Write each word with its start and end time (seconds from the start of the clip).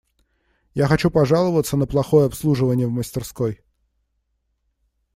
Я 0.73 0.87
хочу 0.87 1.11
пожаловаться 1.11 1.77
на 1.77 1.85
плохое 1.85 2.25
обслуживание 2.25 2.87
в 2.87 2.91
мастерской. 2.91 3.61